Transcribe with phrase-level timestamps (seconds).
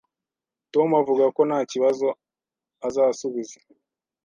[0.73, 2.07] Tom avuga ko nta kibazo
[2.87, 3.57] azasubiza.